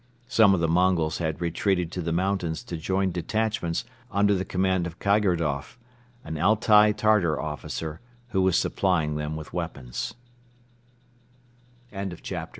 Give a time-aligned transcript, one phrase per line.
[0.27, 4.87] Some of the Mongols had retreated to the mountains to join detachments under the command
[4.87, 5.77] of Kaigordoff,
[6.23, 9.91] an Altai Tartar officer who was supplying them with w